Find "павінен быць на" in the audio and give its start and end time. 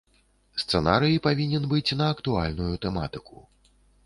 1.27-2.09